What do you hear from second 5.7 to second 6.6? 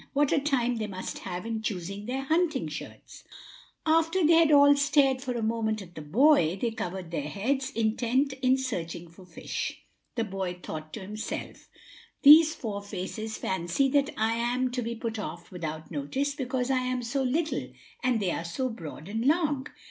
at the boy,